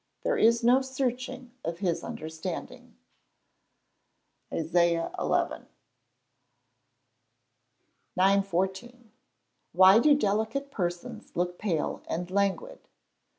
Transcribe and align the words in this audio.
there 0.23 0.35
is 0.35 0.63
no 0.63 0.81
searching 0.81 1.51
of 1.63 1.77
his 1.77 2.03
understanding" 2.03 2.97
ISAIAH 4.51 5.11
XL.] 5.15 5.65
914. 8.15 9.11
_Why 9.75 10.01
do 10.01 10.15
delicate 10.17 10.71
persons 10.71 11.35
look 11.35 11.59
pale 11.59 12.01
and 12.07 12.31
languid? 12.31 12.79